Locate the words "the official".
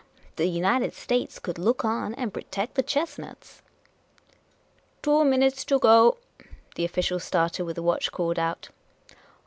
6.75-7.19